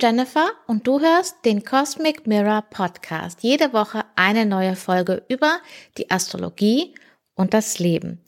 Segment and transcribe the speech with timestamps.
[0.00, 3.42] Jennifer und du hörst den Cosmic Mirror Podcast.
[3.42, 5.58] Jede Woche eine neue Folge über
[5.98, 6.94] die Astrologie
[7.34, 8.24] und das Leben.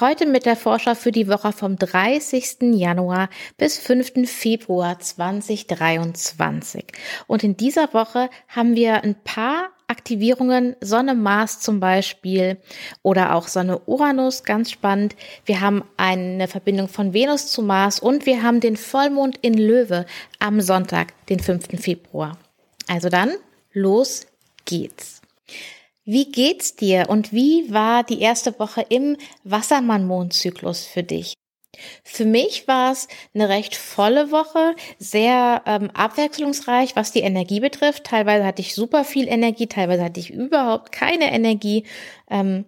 [0.00, 2.74] Heute mit der Vorschau für die Woche vom 30.
[2.74, 4.30] Januar bis 5.
[4.30, 6.84] Februar 2023.
[7.26, 12.58] Und in dieser Woche haben wir ein paar Aktivierungen, Sonne, Mars zum Beispiel
[13.02, 15.16] oder auch Sonne, Uranus, ganz spannend.
[15.44, 20.06] Wir haben eine Verbindung von Venus zu Mars und wir haben den Vollmond in Löwe
[20.38, 21.80] am Sonntag, den 5.
[21.80, 22.38] Februar.
[22.86, 23.32] Also dann,
[23.72, 24.26] los
[24.64, 25.20] geht's.
[26.04, 31.34] Wie geht's dir und wie war die erste Woche im Wassermann-Mondzyklus für dich?
[32.02, 38.04] Für mich war es eine recht volle Woche, sehr ähm, abwechslungsreich, was die Energie betrifft.
[38.04, 41.84] Teilweise hatte ich super viel Energie, teilweise hatte ich überhaupt keine Energie.
[42.30, 42.64] Ähm,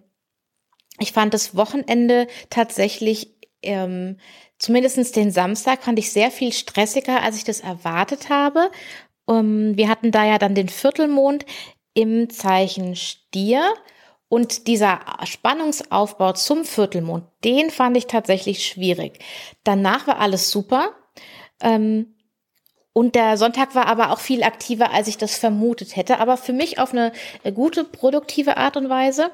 [0.99, 4.17] ich fand das Wochenende tatsächlich, ähm,
[4.57, 8.71] zumindest den Samstag, fand ich sehr viel stressiger, als ich das erwartet habe.
[9.25, 11.45] Um, ähm, wir hatten da ja dann den Viertelmond
[11.93, 13.61] im Zeichen Stier.
[14.29, 19.19] Und dieser Spannungsaufbau zum Viertelmond, den fand ich tatsächlich schwierig.
[19.63, 20.89] Danach war alles super.
[21.61, 22.13] Ähm,
[22.91, 26.19] und der Sonntag war aber auch viel aktiver, als ich das vermutet hätte.
[26.19, 27.11] Aber für mich auf eine
[27.53, 29.31] gute, produktive Art und Weise.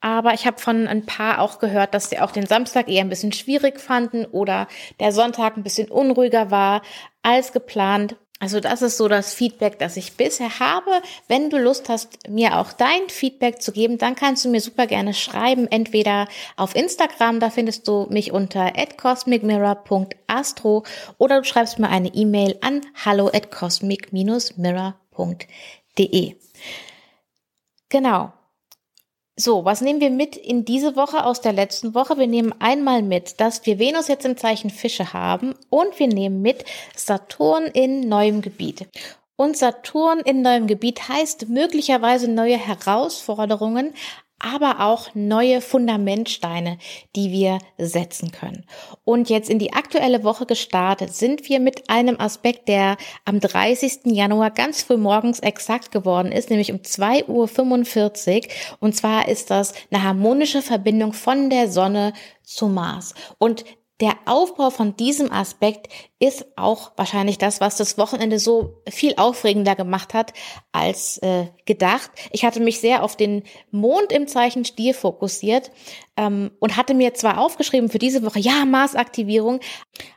[0.00, 3.08] Aber ich habe von ein paar auch gehört, dass sie auch den Samstag eher ein
[3.08, 4.66] bisschen schwierig fanden oder
[4.98, 6.82] der Sonntag ein bisschen unruhiger war
[7.22, 8.16] als geplant.
[8.42, 10.90] Also das ist so das Feedback, das ich bisher habe.
[11.28, 14.88] Wenn du Lust hast, mir auch dein Feedback zu geben, dann kannst du mir super
[14.88, 16.26] gerne schreiben, entweder
[16.56, 20.82] auf Instagram, da findest du mich unter cosmicmirror.astro
[21.18, 26.34] oder du schreibst mir eine E-Mail an hallo at cosmic-mirror.de.
[27.90, 28.32] Genau.
[29.36, 32.18] So, was nehmen wir mit in diese Woche aus der letzten Woche?
[32.18, 36.42] Wir nehmen einmal mit, dass wir Venus jetzt im Zeichen Fische haben und wir nehmen
[36.42, 38.88] mit Saturn in neuem Gebiet.
[39.36, 43.94] Und Saturn in neuem Gebiet heißt möglicherweise neue Herausforderungen,
[44.42, 46.78] aber auch neue Fundamentsteine,
[47.16, 48.64] die wir setzen können.
[49.04, 54.00] Und jetzt in die aktuelle Woche gestartet sind wir mit einem Aspekt, der am 30.
[54.06, 58.42] Januar ganz früh morgens exakt geworden ist, nämlich um 2.45 Uhr.
[58.80, 63.14] Und zwar ist das eine harmonische Verbindung von der Sonne zu Mars.
[63.38, 63.64] Und
[64.02, 65.86] der Aufbau von diesem Aspekt
[66.18, 70.32] ist auch wahrscheinlich das, was das Wochenende so viel aufregender gemacht hat
[70.72, 72.10] als äh, gedacht.
[72.32, 75.70] Ich hatte mich sehr auf den Mond im Zeichen Stier fokussiert
[76.16, 79.60] ähm, und hatte mir zwar aufgeschrieben für diese Woche, ja, Marsaktivierung,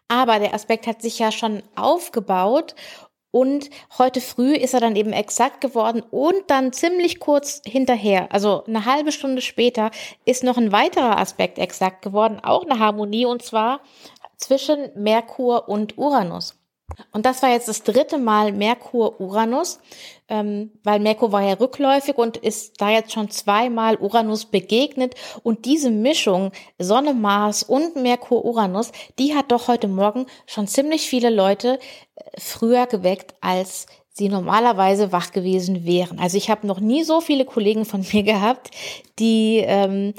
[0.08, 2.74] aber der Aspekt hat sich ja schon aufgebaut
[3.36, 8.64] und heute früh ist er dann eben exakt geworden und dann ziemlich kurz hinterher, also
[8.64, 9.92] eine halbe Stunde später,
[10.24, 13.82] ist noch ein weiterer Aspekt exakt geworden, auch eine Harmonie und zwar
[14.38, 16.56] zwischen Merkur und Uranus.
[17.12, 19.80] Und das war jetzt das dritte Mal Merkur-Uranus,
[20.28, 25.16] ähm, weil Merkur war ja rückläufig und ist da jetzt schon zweimal Uranus begegnet.
[25.44, 31.30] Und diese Mischung Sonne, Mars und Merkur-Uranus, die hat doch heute Morgen schon ziemlich viele
[31.30, 31.80] Leute
[32.16, 36.20] äh, früher geweckt, als sie normalerweise wach gewesen wären.
[36.20, 38.72] Also ich habe noch nie so viele Kollegen von mir gehabt,
[39.20, 40.14] die ähm,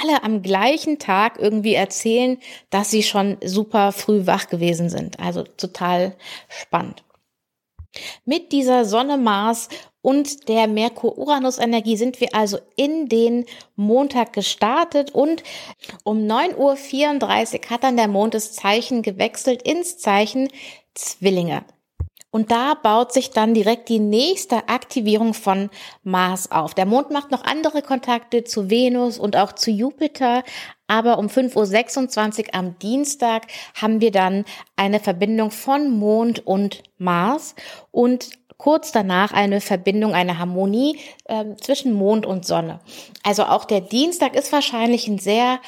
[0.00, 2.38] alle am gleichen Tag irgendwie erzählen,
[2.70, 5.18] dass sie schon super früh wach gewesen sind.
[5.20, 6.14] Also total
[6.48, 7.04] spannend.
[8.24, 9.68] Mit dieser Sonne, Mars
[10.02, 13.46] und der Merkur-Uranus-Energie sind wir also in den
[13.76, 15.42] Montag gestartet und
[16.02, 20.48] um 9.34 Uhr hat dann der Mond das Zeichen gewechselt ins Zeichen
[20.94, 21.64] Zwillinge.
[22.34, 25.70] Und da baut sich dann direkt die nächste Aktivierung von
[26.02, 26.74] Mars auf.
[26.74, 30.42] Der Mond macht noch andere Kontakte zu Venus und auch zu Jupiter.
[30.88, 33.46] Aber um 5.26 Uhr am Dienstag
[33.80, 34.44] haben wir dann
[34.74, 37.54] eine Verbindung von Mond und Mars
[37.92, 42.80] und kurz danach eine Verbindung, eine Harmonie äh, zwischen Mond und Sonne.
[43.22, 45.60] Also auch der Dienstag ist wahrscheinlich ein sehr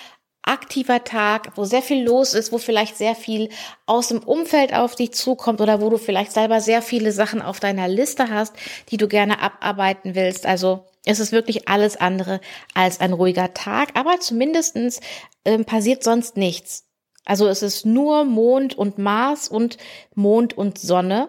[0.46, 3.50] aktiver Tag, wo sehr viel los ist, wo vielleicht sehr viel
[3.84, 7.60] aus dem Umfeld auf dich zukommt oder wo du vielleicht selber sehr viele Sachen auf
[7.60, 8.54] deiner Liste hast,
[8.90, 10.46] die du gerne abarbeiten willst.
[10.46, 12.40] Also es ist wirklich alles andere
[12.74, 15.00] als ein ruhiger Tag, aber zumindestens
[15.44, 16.84] ähm, passiert sonst nichts.
[17.24, 19.78] Also es ist nur Mond und Mars und
[20.14, 21.28] Mond und Sonne,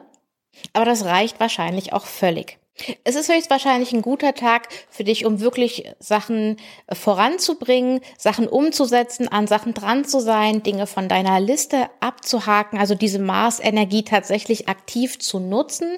[0.73, 2.59] aber das reicht wahrscheinlich auch völlig.
[3.03, 6.57] Es ist höchstwahrscheinlich ein guter Tag für dich, um wirklich Sachen
[6.87, 12.93] äh, voranzubringen, Sachen umzusetzen, an Sachen dran zu sein, Dinge von deiner Liste abzuhaken, also
[12.95, 15.97] diese Mars-Energie tatsächlich aktiv zu nutzen.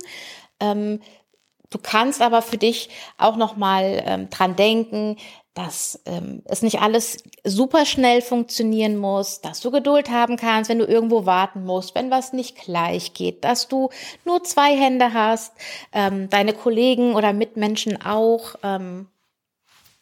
[0.59, 0.99] Ähm,
[1.71, 2.89] Du kannst aber für dich
[3.19, 5.17] auch noch mal ähm, dran denken,
[5.53, 10.79] dass ähm, es nicht alles super schnell funktionieren muss, dass du Geduld haben kannst, wenn
[10.79, 13.89] du irgendwo warten musst, wenn was nicht gleich geht, dass du
[14.25, 15.53] nur zwei Hände hast,
[15.91, 18.55] ähm, deine Kollegen oder Mitmenschen auch.
[18.63, 19.07] Ähm,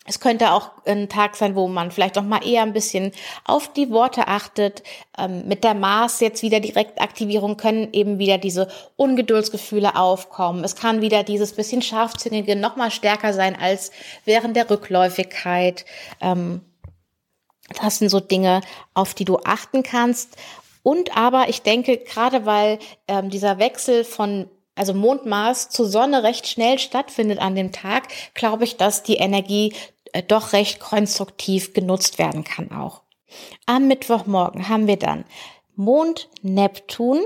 [0.07, 3.11] es könnte auch ein Tag sein, wo man vielleicht auch mal eher ein bisschen
[3.43, 4.81] auf die Worte achtet.
[5.17, 10.63] Ähm, mit der Maß jetzt wieder Direktaktivierung können eben wieder diese Ungeduldsgefühle aufkommen.
[10.63, 13.91] Es kann wieder dieses bisschen scharfzinnige noch mal stärker sein als
[14.23, 15.83] während der Rückläufigkeit.
[16.21, 16.61] Ähm,
[17.81, 18.61] das sind so Dinge,
[18.93, 20.37] auf die du achten kannst.
[20.83, 22.79] Und aber ich denke, gerade weil
[23.09, 28.63] ähm, dieser Wechsel von also Mondmaß zur Sonne recht schnell stattfindet an dem Tag, glaube
[28.63, 29.73] ich, dass die Energie
[30.27, 33.01] doch recht konstruktiv genutzt werden kann auch.
[33.65, 35.25] Am Mittwochmorgen haben wir dann
[35.75, 37.21] Mond Neptun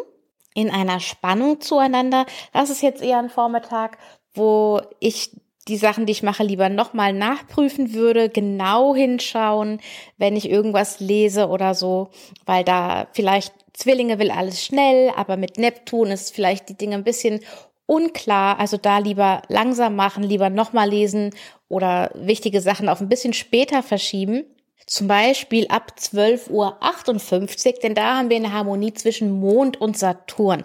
[0.54, 2.26] in einer Spannung zueinander.
[2.54, 3.98] Das ist jetzt eher ein Vormittag,
[4.34, 5.32] wo ich
[5.68, 9.80] die Sachen, die ich mache, lieber nochmal nachprüfen würde, genau hinschauen,
[10.18, 12.10] wenn ich irgendwas lese oder so,
[12.46, 17.04] weil da vielleicht Zwillinge will alles schnell, aber mit Neptun ist vielleicht die Dinge ein
[17.04, 17.42] bisschen
[17.92, 18.58] unklar.
[18.58, 21.32] Also da lieber langsam machen, lieber nochmal lesen
[21.68, 24.46] oder wichtige Sachen auf ein bisschen später verschieben.
[24.88, 30.64] Zum Beispiel ab 12.58 Uhr, denn da haben wir eine Harmonie zwischen Mond und Saturn.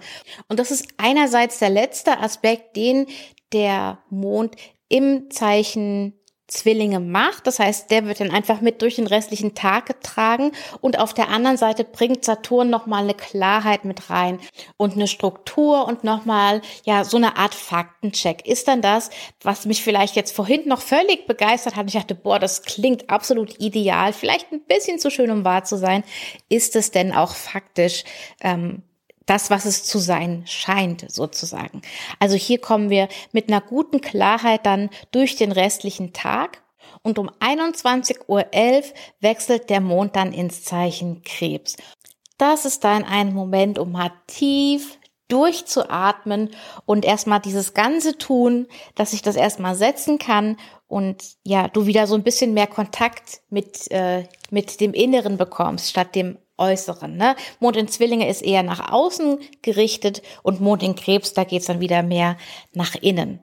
[0.49, 3.07] Und das ist einerseits der letzte Aspekt, den
[3.53, 4.57] der Mond
[4.89, 6.16] im Zeichen
[6.49, 7.47] Zwillinge macht.
[7.47, 11.29] Das heißt, der wird dann einfach mit durch den restlichen Tag getragen und auf der
[11.29, 14.39] anderen Seite bringt Saturn nochmal eine Klarheit mit rein
[14.77, 18.47] und eine Struktur und nochmal, ja, so eine Art Faktencheck.
[18.47, 19.11] Ist dann das,
[19.43, 21.87] was mich vielleicht jetzt vorhin noch völlig begeistert hat.
[21.89, 25.77] Ich dachte, boah, das klingt absolut ideal, vielleicht ein bisschen zu schön, um wahr zu
[25.77, 26.05] sein.
[26.49, 28.05] Ist es denn auch faktisch
[28.41, 28.83] ähm,
[29.27, 31.83] das, was es zu sein scheint, sozusagen.
[32.21, 36.63] Also hier kommen wir mit einer guten Klarheit dann durch den restlichen Tag
[37.03, 38.45] und um 21.11 Uhr
[39.21, 41.77] wechselt der Mond dann ins Zeichen Krebs.
[42.39, 44.99] Das ist dann ein Moment, um mal tief
[45.29, 46.51] durchzuatmen
[46.85, 50.57] und erstmal dieses ganze tun, dass ich das erstmal setzen kann
[50.87, 55.91] und ja, du wieder so ein bisschen mehr Kontakt mit, äh, mit dem Inneren bekommst,
[55.91, 57.17] statt dem Äußeren.
[57.17, 57.37] Ne?
[57.61, 61.81] Mond in Zwillinge ist eher nach außen gerichtet und Mond in Krebs, da geht's dann
[61.81, 62.37] wieder mehr
[62.73, 63.41] nach innen.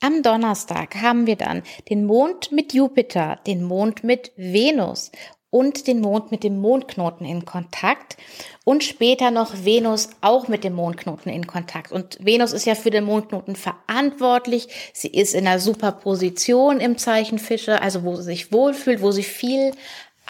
[0.00, 5.10] Am Donnerstag haben wir dann den Mond mit Jupiter, den Mond mit Venus
[5.50, 8.16] und den Mond mit dem Mondknoten in Kontakt
[8.64, 11.90] und später noch Venus auch mit dem Mondknoten in Kontakt.
[11.90, 14.68] Und Venus ist ja für den Mondknoten verantwortlich.
[14.92, 19.10] Sie ist in einer super Position im Zeichen Fische, also wo sie sich wohlfühlt, wo
[19.10, 19.72] sie viel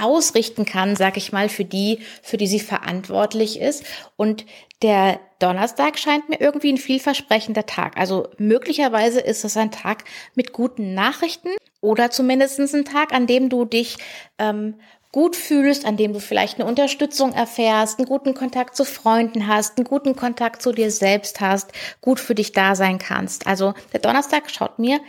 [0.00, 3.84] ausrichten kann, sag ich mal, für die, für die sie verantwortlich ist.
[4.16, 4.44] Und
[4.82, 7.96] der Donnerstag scheint mir irgendwie ein vielversprechender Tag.
[7.96, 10.04] Also möglicherweise ist es ein Tag
[10.34, 11.50] mit guten Nachrichten
[11.80, 13.96] oder zumindest ein Tag, an dem du dich
[14.38, 14.74] ähm,
[15.12, 19.78] gut fühlst, an dem du vielleicht eine Unterstützung erfährst, einen guten Kontakt zu Freunden hast,
[19.78, 23.46] einen guten Kontakt zu dir selbst hast, gut für dich da sein kannst.
[23.46, 25.00] Also der Donnerstag schaut mir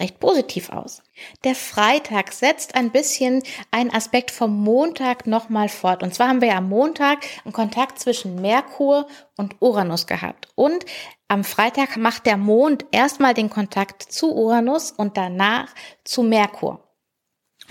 [0.00, 1.02] recht positiv aus.
[1.44, 6.02] Der Freitag setzt ein bisschen einen Aspekt vom Montag nochmal fort.
[6.02, 9.06] Und zwar haben wir am Montag einen Kontakt zwischen Merkur
[9.36, 10.48] und Uranus gehabt.
[10.54, 10.84] Und
[11.28, 15.68] am Freitag macht der Mond erstmal den Kontakt zu Uranus und danach
[16.04, 16.85] zu Merkur.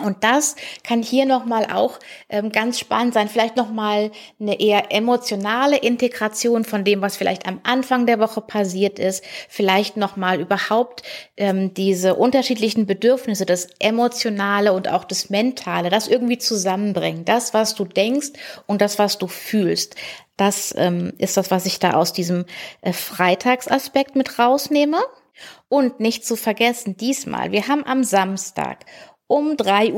[0.03, 3.29] Und das kann hier nochmal auch ähm, ganz spannend sein.
[3.29, 8.99] Vielleicht nochmal eine eher emotionale Integration von dem, was vielleicht am Anfang der Woche passiert
[8.99, 9.23] ist.
[9.47, 11.03] Vielleicht nochmal überhaupt
[11.37, 17.23] ähm, diese unterschiedlichen Bedürfnisse, das Emotionale und auch das Mentale, das irgendwie zusammenbringen.
[17.23, 18.31] Das, was du denkst
[18.67, 19.95] und das, was du fühlst.
[20.35, 22.45] Das ähm, ist das, was ich da aus diesem
[22.81, 24.97] äh, Freitagsaspekt mit rausnehme.
[25.67, 28.85] Und nicht zu vergessen, diesmal, wir haben am Samstag
[29.27, 29.93] um 3.50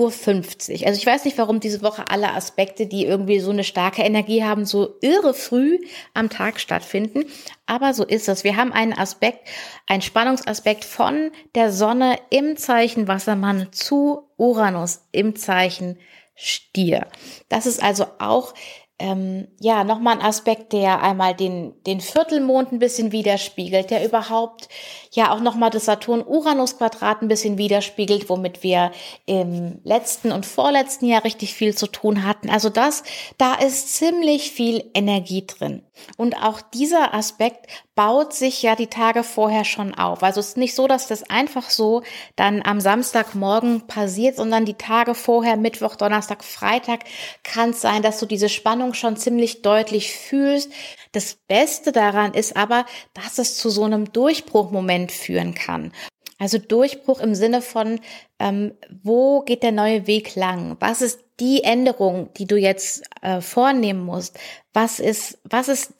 [0.81, 0.87] Uhr.
[0.87, 4.43] Also ich weiß nicht, warum diese Woche alle Aspekte, die irgendwie so eine starke Energie
[4.43, 5.79] haben, so irre früh
[6.13, 7.25] am Tag stattfinden.
[7.65, 8.43] Aber so ist es.
[8.43, 9.47] Wir haben einen Aspekt,
[9.85, 15.99] einen Spannungsaspekt von der Sonne im Zeichen Wassermann zu Uranus im Zeichen
[16.35, 17.07] Stier.
[17.49, 18.53] Das ist also auch
[18.99, 24.69] ähm, ja, nochmal ein Aspekt, der einmal den, den Viertelmond ein bisschen widerspiegelt, der überhaupt
[25.11, 28.91] ja auch nochmal das Saturn-Uranus-Quadrat ein bisschen widerspiegelt, womit wir
[29.27, 32.49] im letzten und vorletzten Jahr richtig viel zu tun hatten.
[32.49, 33.03] Also das,
[33.37, 35.83] da ist ziemlich viel Energie drin.
[36.17, 40.21] Und auch dieser Aspekt baut sich ja die Tage vorher schon auf.
[40.21, 42.03] Also es ist nicht so, dass das einfach so
[42.35, 47.05] dann am Samstagmorgen passiert, sondern die Tage vorher, Mittwoch, Donnerstag, Freitag,
[47.43, 50.71] kann es sein, dass du diese Spannung schon ziemlich deutlich fühlst.
[51.11, 52.85] Das Beste daran ist aber,
[53.15, 55.91] dass es zu so einem Durchbruchmoment führen kann.
[56.37, 57.99] Also Durchbruch im Sinne von,
[58.37, 60.77] ähm, wo geht der neue Weg lang?
[60.79, 64.37] Was ist die Änderung, die du jetzt äh, vornehmen musst?
[64.71, 65.95] Was ist, was ist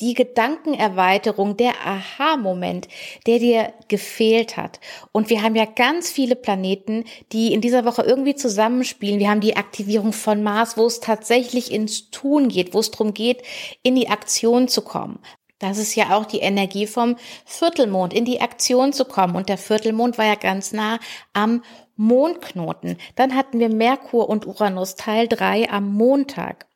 [0.00, 2.88] die Gedankenerweiterung, der Aha-Moment,
[3.26, 4.78] der dir gefehlt hat.
[5.12, 9.18] Und wir haben ja ganz viele Planeten, die in dieser Woche irgendwie zusammenspielen.
[9.18, 13.12] Wir haben die Aktivierung von Mars, wo es tatsächlich ins Tun geht, wo es darum
[13.12, 13.42] geht,
[13.82, 15.18] in die Aktion zu kommen.
[15.58, 19.34] Das ist ja auch die Energie vom Viertelmond, in die Aktion zu kommen.
[19.34, 21.00] Und der Viertelmond war ja ganz nah
[21.32, 21.64] am
[21.96, 22.96] Mondknoten.
[23.16, 26.67] Dann hatten wir Merkur und Uranus Teil 3 am Montag.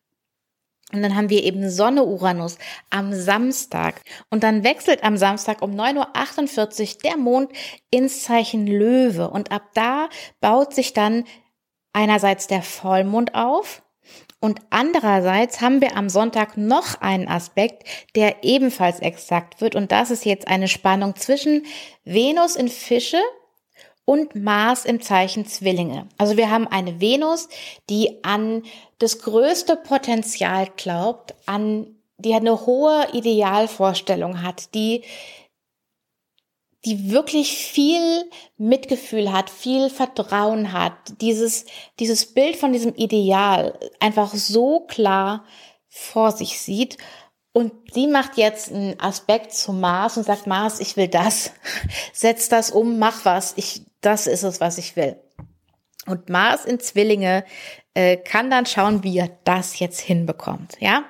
[0.93, 2.59] Und dann haben wir eben Sonne Uranus
[2.91, 4.01] am Samstag.
[4.31, 7.53] Und dann wechselt am Samstag um 9.48 Uhr der Mond
[7.91, 9.31] ins Zeichen Löwe.
[9.31, 10.09] Und ab da
[10.41, 11.25] baut sich dann
[11.93, 13.83] einerseits der Vollmond auf.
[14.41, 17.85] Und andererseits haben wir am Sonntag noch einen Aspekt,
[18.17, 19.77] der ebenfalls exakt wird.
[19.77, 21.65] Und das ist jetzt eine Spannung zwischen
[22.05, 23.21] Venus in Fische
[24.05, 26.09] und Mars im Zeichen Zwillinge.
[26.19, 27.49] Also wir haben eine Venus,
[27.89, 28.65] die an
[29.03, 35.03] das größte Potenzial glaubt, an die eine hohe Idealvorstellung hat, die
[36.85, 41.65] die wirklich viel Mitgefühl hat, viel Vertrauen hat, dieses,
[42.01, 45.45] dieses Bild von diesem Ideal einfach so klar
[45.89, 46.99] vor sich sieht.
[47.53, 51.53] Und sie macht jetzt einen Aspekt zum Mars und sagt, Mars, ich will das.
[52.13, 53.53] Setz das um, mach was.
[53.57, 55.22] Ich, das ist es, was ich will.
[56.07, 57.45] Und Mars in Zwillinge
[57.95, 61.05] äh, kann dann schauen, wie er das jetzt hinbekommt, ja.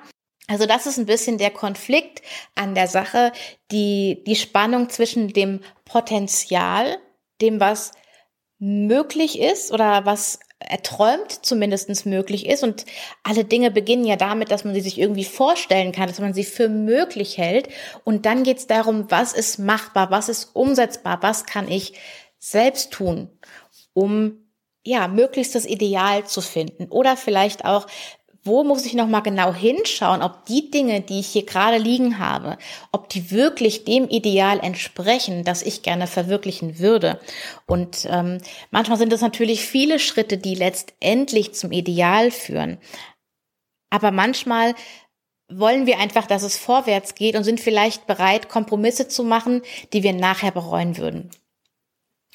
[0.47, 2.21] Also das ist ein bisschen der Konflikt
[2.55, 3.31] an der Sache,
[3.71, 6.97] die, die Spannung zwischen dem Potenzial,
[7.41, 7.91] dem was
[8.59, 12.63] möglich ist oder was erträumt zumindestens möglich ist.
[12.63, 12.85] Und
[13.23, 16.43] alle Dinge beginnen ja damit, dass man sie sich irgendwie vorstellen kann, dass man sie
[16.43, 17.69] für möglich hält.
[18.03, 21.93] Und dann geht es darum, was ist machbar, was ist umsetzbar, was kann ich
[22.39, 23.29] selbst tun,
[23.93, 24.42] um
[24.85, 27.87] ja möglichst das Ideal zu finden oder vielleicht auch
[28.43, 32.19] wo muss ich noch mal genau hinschauen, ob die Dinge, die ich hier gerade liegen
[32.19, 32.57] habe,
[32.91, 37.19] ob die wirklich dem Ideal entsprechen, das ich gerne verwirklichen würde.
[37.65, 42.79] Und ähm, manchmal sind es natürlich viele Schritte, die letztendlich zum Ideal führen.
[43.89, 44.75] Aber manchmal
[45.49, 49.61] wollen wir einfach, dass es vorwärts geht und sind vielleicht bereit, Kompromisse zu machen,
[49.93, 51.29] die wir nachher bereuen würden.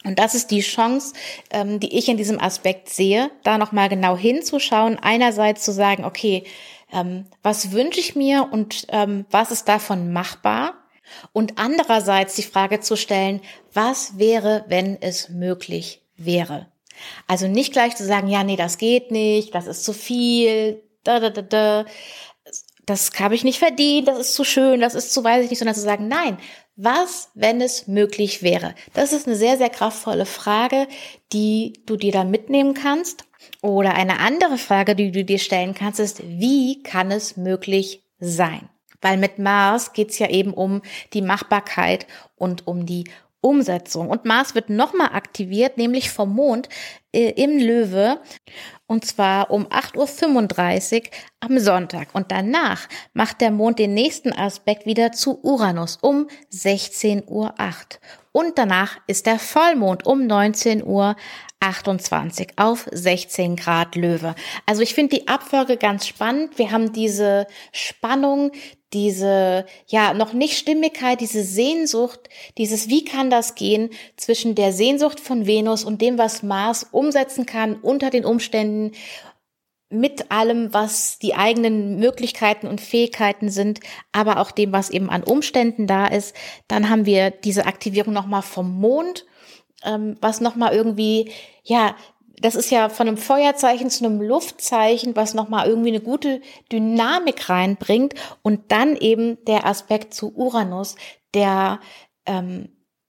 [0.04, 1.14] Und das ist die Chance,
[1.50, 4.98] ähm, die ich in diesem Aspekt sehe, da nochmal genau hinzuschauen.
[5.00, 6.44] Einerseits zu sagen, okay,
[6.92, 10.74] ähm, was wünsche ich mir und ähm, was ist davon machbar?
[11.32, 13.40] Und andererseits die Frage zu stellen,
[13.72, 16.68] was wäre, wenn es möglich wäre?
[17.26, 21.20] Also nicht gleich zu sagen, ja, nee, das geht nicht, das ist zu viel, da,
[21.20, 21.84] da, da, da,
[22.88, 25.58] das habe ich nicht verdient, das ist zu schön, das ist zu weiß ich nicht,
[25.58, 26.38] sondern zu sagen, nein,
[26.76, 28.74] was, wenn es möglich wäre?
[28.94, 30.86] Das ist eine sehr, sehr kraftvolle Frage,
[31.32, 33.24] die du dir da mitnehmen kannst.
[33.62, 38.68] Oder eine andere Frage, die du dir stellen kannst, ist, wie kann es möglich sein?
[39.00, 43.04] Weil mit Mars geht's ja eben um die Machbarkeit und um die
[43.40, 44.08] Umsetzung.
[44.08, 46.68] Und Mars wird nochmal aktiviert, nämlich vom Mond
[47.12, 48.20] äh, im Löwe.
[48.86, 52.14] Und zwar um 8.35 Uhr am Sonntag.
[52.14, 57.54] Und danach macht der Mond den nächsten Aspekt wieder zu Uranus um 16.08 Uhr.
[58.38, 61.16] Und danach ist der Vollmond um 19 Uhr
[61.58, 64.36] 28 auf 16 Grad Löwe.
[64.64, 66.56] Also ich finde die Abfolge ganz spannend.
[66.56, 68.52] Wir haben diese Spannung,
[68.92, 72.28] diese, ja, noch nicht Stimmigkeit, diese Sehnsucht,
[72.58, 77.44] dieses, wie kann das gehen zwischen der Sehnsucht von Venus und dem, was Mars umsetzen
[77.44, 78.92] kann unter den Umständen,
[79.90, 83.80] mit allem, was die eigenen Möglichkeiten und Fähigkeiten sind,
[84.12, 86.36] aber auch dem, was eben an Umständen da ist.
[86.68, 89.24] Dann haben wir diese Aktivierung nochmal vom Mond,
[89.84, 91.30] ähm, was nochmal irgendwie,
[91.64, 91.96] ja,
[92.40, 96.40] das ist ja von einem Feuerzeichen zu einem Luftzeichen, was nochmal irgendwie eine gute
[96.70, 98.14] Dynamik reinbringt.
[98.42, 100.96] Und dann eben der Aspekt zu Uranus,
[101.34, 101.80] der,
[102.26, 102.68] ähm,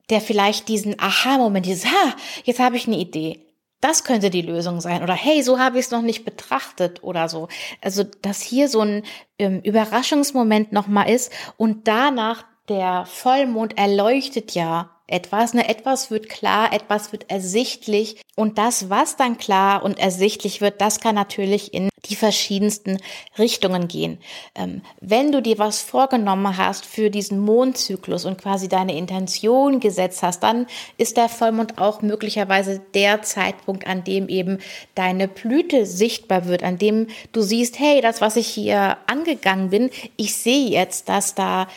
[0.09, 3.45] der vielleicht diesen Aha-Moment, dieses, ha, jetzt habe ich eine Idee.
[3.81, 5.03] Das könnte die Lösung sein.
[5.03, 7.47] Oder hey, so habe ich es noch nicht betrachtet oder so.
[7.81, 9.03] Also, dass hier so ein
[9.37, 16.71] ähm, Überraschungsmoment nochmal ist und danach der Vollmond erleuchtet ja etwas, ne, etwas wird klar,
[16.71, 21.89] etwas wird ersichtlich und das, was dann klar und ersichtlich wird, das kann natürlich in
[22.05, 22.99] die verschiedensten
[23.37, 24.19] Richtungen gehen.
[24.55, 30.23] Ähm, wenn du dir was vorgenommen hast für diesen Mondzyklus und quasi deine Intention gesetzt
[30.23, 34.59] hast, dann ist der Vollmond auch möglicherweise der Zeitpunkt, an dem eben
[34.95, 39.89] deine Blüte sichtbar wird, an dem du siehst, hey, das, was ich hier angegangen bin,
[40.15, 41.67] ich sehe jetzt, dass da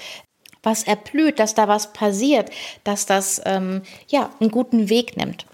[0.63, 2.51] was erblüht, dass da was passiert,
[2.85, 5.47] dass das ähm, ja einen guten Weg nimmt.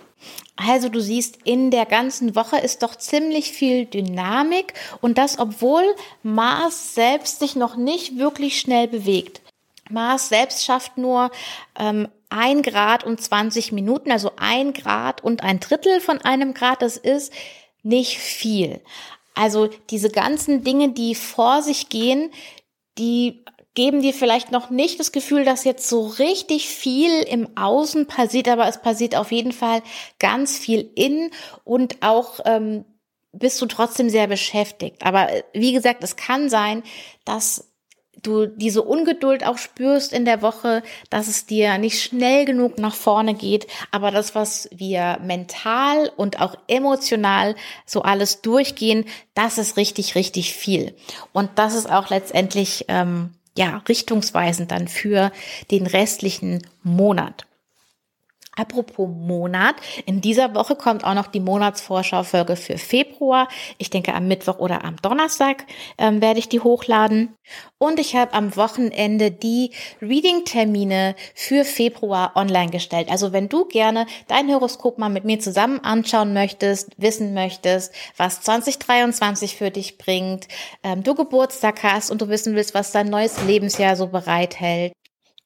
[0.57, 5.85] Also du siehst, in der ganzen Woche ist doch ziemlich viel Dynamik und das, obwohl
[6.25, 9.41] Mars selbst sich noch nicht wirklich schnell bewegt.
[9.89, 11.31] Mars selbst schafft nur
[11.79, 16.83] ähm, ein Grad und 20 Minuten, also ein Grad und ein Drittel von einem Grad.
[16.83, 17.33] Das ist
[17.83, 18.81] nicht viel.
[19.35, 22.33] Also diese ganzen Dinge, die vor sich gehen,
[22.99, 23.45] die
[23.79, 28.49] geben dir vielleicht noch nicht das Gefühl, dass jetzt so richtig viel im Außen passiert,
[28.49, 29.83] aber es passiert auf jeden Fall
[30.19, 31.31] ganz viel in
[31.63, 32.85] und auch ähm,
[33.31, 35.07] bist du trotzdem sehr beschäftigt.
[35.07, 36.83] Aber äh, wie gesagt, es kann sein,
[37.25, 37.71] dass
[38.21, 42.97] du diese Ungeduld auch spürst in der Woche, dass es dir nicht schnell genug nach
[42.97, 47.55] vorne geht, aber das, was wir mental und auch emotional
[47.87, 49.05] so alles durchgehen,
[49.35, 50.97] das ist richtig, richtig viel.
[51.33, 55.33] Und das ist auch letztendlich ähm, ja, richtungsweisend dann für
[55.73, 57.48] den restlichen Monat.
[58.59, 63.49] Apropos Monat, in dieser Woche kommt auch noch die Monatsvorschau-Folge für Februar.
[63.79, 65.65] Ich denke, am Mittwoch oder am Donnerstag
[65.97, 67.35] ähm, werde ich die hochladen.
[67.79, 69.71] Und ich habe am Wochenende die
[70.03, 73.09] Reading-Termine für Februar online gestellt.
[73.11, 78.41] Also wenn du gerne dein Horoskop mal mit mir zusammen anschauen möchtest, wissen möchtest, was
[78.41, 80.49] 2023 für dich bringt,
[80.83, 84.93] ähm, du Geburtstag hast und du wissen willst, was dein neues Lebensjahr so bereithält,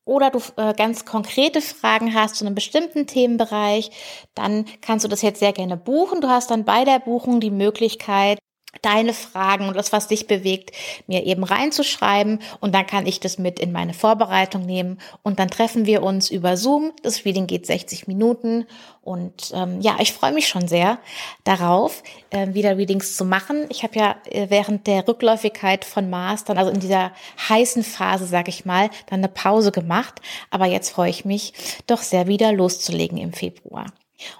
[0.05, 3.91] oder du äh, ganz konkrete Fragen hast zu einem bestimmten Themenbereich,
[4.35, 6.21] dann kannst du das jetzt sehr gerne buchen.
[6.21, 8.39] Du hast dann bei der Buchung die Möglichkeit,
[8.81, 10.73] deine Fragen und das, was dich bewegt,
[11.07, 15.49] mir eben reinzuschreiben und dann kann ich das mit in meine Vorbereitung nehmen und dann
[15.49, 16.93] treffen wir uns über Zoom.
[17.03, 18.67] Das Reading geht 60 Minuten
[19.03, 20.99] und ähm, ja, ich freue mich schon sehr
[21.45, 23.67] darauf, äh, wieder Readings zu machen.
[23.69, 27.13] Ich habe ja äh, während der Rückläufigkeit von Mars dann, also in dieser
[27.49, 30.21] heißen Phase, sag ich mal, dann eine Pause gemacht,
[30.51, 31.53] aber jetzt freue ich mich
[31.87, 33.87] doch sehr wieder loszulegen im Februar.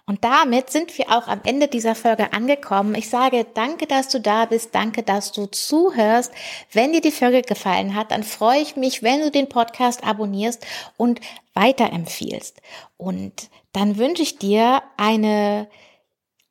[0.07, 2.95] Und damit sind wir auch am Ende dieser Folge angekommen.
[2.95, 6.33] Ich sage danke, dass du da bist, danke, dass du zuhörst.
[6.73, 10.65] Wenn dir die Folge gefallen hat, dann freue ich mich, wenn du den Podcast abonnierst
[10.97, 11.21] und
[11.55, 12.61] weiterempfiehlst.
[12.97, 15.69] Und dann wünsche ich dir eine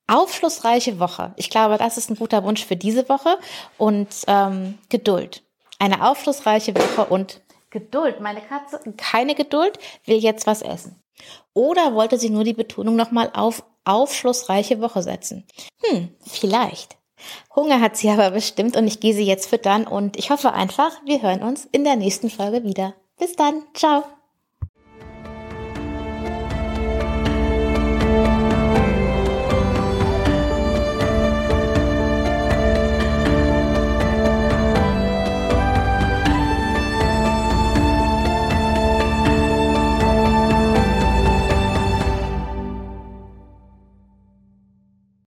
[0.07, 1.33] aufschlussreiche Woche.
[1.37, 3.37] Ich glaube, das ist ein guter Wunsch für diese Woche
[3.77, 5.43] und ähm, Geduld.
[5.79, 8.19] Eine aufschlussreiche Woche und Geduld.
[8.19, 11.00] Meine Katze, keine Geduld, will jetzt was essen.
[11.53, 15.45] Oder wollte sie nur die Betonung nochmal auf aufschlussreiche Woche setzen?
[15.81, 16.97] Hm, vielleicht.
[17.55, 20.91] Hunger hat sie aber bestimmt und ich gehe sie jetzt füttern und ich hoffe einfach,
[21.05, 22.95] wir hören uns in der nächsten Folge wieder.
[23.17, 24.03] Bis dann, ciao.